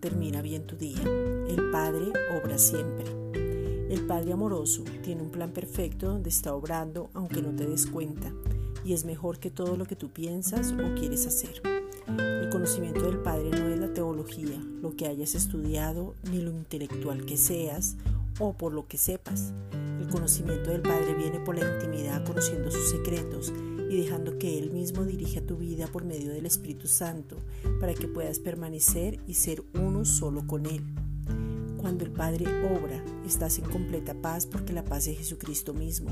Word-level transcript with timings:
termina 0.00 0.40
bien 0.40 0.66
tu 0.66 0.74
día. 0.74 1.02
El 1.02 1.70
Padre 1.70 2.12
obra 2.42 2.56
siempre. 2.56 3.04
El 3.90 4.06
Padre 4.06 4.32
amoroso 4.32 4.84
tiene 5.02 5.20
un 5.20 5.30
plan 5.30 5.50
perfecto 5.50 6.08
donde 6.08 6.30
está 6.30 6.54
obrando 6.54 7.10
aunque 7.12 7.42
no 7.42 7.54
te 7.54 7.66
des 7.66 7.86
cuenta 7.86 8.32
y 8.86 8.94
es 8.94 9.04
mejor 9.04 9.38
que 9.38 9.50
todo 9.50 9.76
lo 9.76 9.84
que 9.84 9.96
tú 9.96 10.08
piensas 10.08 10.72
o 10.72 10.94
quieres 10.98 11.26
hacer. 11.26 11.60
El 12.08 12.48
conocimiento 12.48 13.02
del 13.02 13.18
Padre 13.18 13.50
no 13.50 13.68
es 13.68 13.78
la 13.78 13.92
teología, 13.92 14.58
lo 14.80 14.96
que 14.96 15.06
hayas 15.06 15.34
estudiado, 15.34 16.14
ni 16.30 16.40
lo 16.40 16.50
intelectual 16.50 17.26
que 17.26 17.36
seas 17.36 17.96
o 18.38 18.54
por 18.54 18.72
lo 18.72 18.88
que 18.88 18.96
sepas. 18.96 19.52
El 20.00 20.08
conocimiento 20.08 20.70
del 20.70 20.80
Padre 20.80 21.14
viene 21.14 21.40
por 21.40 21.58
la 21.58 21.70
intimidad, 21.70 22.24
conociendo 22.24 22.70
sus 22.70 22.88
secretos 22.88 23.52
y 23.90 23.96
dejando 23.96 24.38
que 24.38 24.58
Él 24.58 24.70
mismo 24.70 25.04
dirija 25.04 25.40
tu 25.40 25.56
vida 25.56 25.86
por 25.86 26.04
medio 26.04 26.32
del 26.32 26.46
Espíritu 26.46 26.88
Santo, 26.88 27.36
para 27.80 27.94
que 27.94 28.08
puedas 28.08 28.38
permanecer 28.38 29.18
y 29.26 29.34
ser 29.34 29.62
uno 29.74 30.04
solo 30.04 30.46
con 30.46 30.66
Él. 30.66 30.82
Cuando 31.76 32.04
el 32.04 32.10
Padre 32.10 32.46
obra, 32.64 33.04
estás 33.26 33.58
en 33.58 33.64
completa 33.64 34.14
paz 34.14 34.46
porque 34.46 34.72
la 34.72 34.84
paz 34.84 35.06
es 35.06 35.18
Jesucristo 35.18 35.72
mismo. 35.72 36.10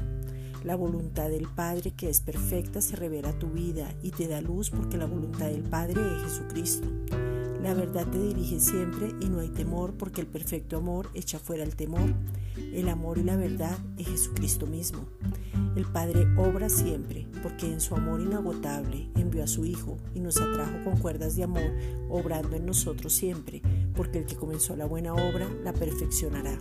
La 0.63 0.77
voluntad 0.77 1.29
del 1.29 1.49
Padre 1.49 1.91
que 1.91 2.09
es 2.09 2.21
perfecta 2.21 2.81
se 2.81 2.97
revela 2.97 3.31
a 3.31 3.39
tu 3.39 3.49
vida 3.49 3.93
y 4.03 4.11
te 4.11 4.29
da 4.29 4.41
luz 4.41 4.71
porque 4.71 4.97
la 4.97 5.07
voluntad 5.07 5.47
del 5.47 5.63
Padre 5.63 6.01
es 6.01 6.23
Jesucristo. 6.23 6.89
La 7.63 7.75
verdad 7.75 8.07
te 8.07 8.19
dirige 8.19 8.61
siempre 8.61 9.15
y 9.21 9.29
no 9.29 9.41
hay 9.41 9.49
temor 9.49 9.95
porque 9.95 10.21
el 10.21 10.27
perfecto 10.27 10.77
amor 10.77 11.11
echa 11.15 11.39
fuera 11.39 11.65
el 11.65 11.77
temor. 11.77 12.15
El 12.57 12.89
amor 12.89 13.19
y 13.19 13.25
la 13.25 13.37
verdad 13.37 13.77
es 13.99 14.09
Jesucristo 14.09 14.67
mismo. 14.67 15.07
El 15.77 15.85
Padre 15.87 16.27
obra 16.37 16.69
siempre 16.69 17.27
porque 17.43 17.67
en 17.67 17.81
su 17.81 17.95
amor 17.95 18.21
inagotable 18.21 19.09
envió 19.17 19.45
a 19.45 19.49
su 19.49 19.65
Hijo 19.65 19.97
y 20.15 20.21
nos 20.21 20.41
atrajo 20.41 20.85
con 20.85 20.97
cuerdas 20.99 21.37
de 21.37 21.45
amor, 21.45 21.71
obrando 22.09 22.57
en 22.57 22.67
nosotros 22.67 23.13
siempre, 23.13 23.63
porque 23.95 24.19
el 24.19 24.27
que 24.27 24.37
comenzó 24.37 24.77
la 24.77 24.87
buena 24.87 25.15
obra 25.15 25.49
la 25.63 25.73
perfeccionará. 25.73 26.59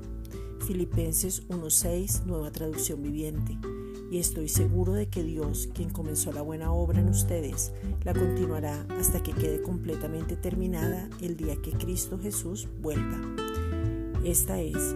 Filipenses 0.66 1.48
1.6, 1.50 2.24
nueva 2.26 2.52
traducción 2.52 3.02
viviente 3.02 3.58
y 4.14 4.20
estoy 4.20 4.48
seguro 4.48 4.94
de 4.94 5.08
que 5.08 5.24
Dios, 5.24 5.70
quien 5.74 5.90
comenzó 5.90 6.32
la 6.32 6.44
buena 6.44 6.72
obra 6.72 7.00
en 7.00 7.10
ustedes, 7.10 7.74
la 8.04 8.14
continuará 8.14 8.86
hasta 9.00 9.24
que 9.24 9.32
quede 9.32 9.64
completamente 9.64 10.36
terminada 10.36 11.10
el 11.20 11.36
día 11.36 11.56
que 11.56 11.72
Cristo 11.72 12.20
Jesús 12.22 12.68
vuelva. 12.80 13.20
Esta 14.24 14.62
es 14.62 14.96